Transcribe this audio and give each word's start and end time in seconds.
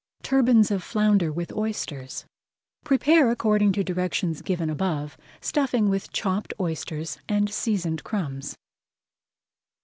TURBANS 0.23 0.71
OF 0.71 0.81
FLOUNDER 0.81 1.31
WITH 1.31 1.51
OYSTERS 1.55 2.25
Prepare 2.83 3.29
according 3.29 3.71
to 3.73 3.83
directions 3.83 4.41
given 4.41 4.67
above, 4.67 5.15
stuffing 5.41 5.89
with 5.89 6.11
chopped 6.11 6.55
oysters 6.59 7.19
and 7.29 7.51
seasoned 7.53 8.03
crumbs. 8.03 8.55